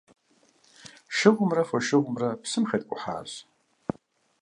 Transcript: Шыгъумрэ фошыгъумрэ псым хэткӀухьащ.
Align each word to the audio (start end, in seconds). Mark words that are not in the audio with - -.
Шыгъумрэ 1.15 1.63
фошыгъумрэ 1.69 2.29
псым 2.41 2.63
хэткӀухьащ. 2.69 3.31